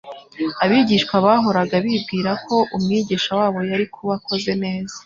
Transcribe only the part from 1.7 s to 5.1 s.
bibwira ko Umwigisha wabo yari kuba akoze neza,